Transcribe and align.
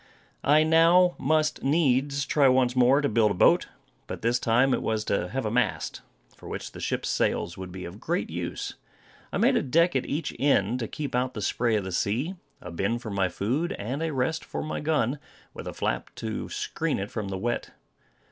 I 0.43 0.63
now 0.63 1.13
must 1.19 1.61
needs 1.63 2.25
try 2.25 2.47
once 2.49 2.75
more 2.75 3.01
to 3.01 3.07
build 3.07 3.29
a 3.29 3.33
boat, 3.35 3.67
but 4.07 4.23
this 4.23 4.39
time 4.39 4.73
it 4.73 4.81
was 4.81 5.03
to 5.05 5.27
have 5.29 5.45
a 5.45 5.51
mast, 5.51 6.01
for 6.35 6.49
which 6.49 6.71
the 6.71 6.79
ship's 6.79 7.07
sails 7.07 7.55
would 7.55 7.71
be 7.71 7.85
of 7.85 7.99
great 7.99 8.27
use. 8.31 8.73
I 9.31 9.37
made 9.37 9.55
a 9.55 9.61
deck 9.61 9.95
at 9.95 10.07
each 10.07 10.35
end, 10.39 10.79
to 10.79 10.87
keep 10.87 11.13
out 11.13 11.35
the 11.35 11.41
spray 11.43 11.75
of 11.75 11.83
the 11.83 11.91
sea, 11.91 12.33
a 12.61 12.71
bin 12.71 12.97
for 12.97 13.11
my 13.11 13.29
food, 13.29 13.73
and 13.73 14.01
a 14.01 14.11
rest 14.11 14.43
for 14.43 14.63
my 14.63 14.79
gun, 14.79 15.19
with 15.53 15.67
a 15.67 15.71
flap 15.73 16.09
to 16.15 16.49
screen 16.49 16.97
it 16.97 17.11
from 17.11 17.27
the 17.27 17.37
wet. 17.37 17.69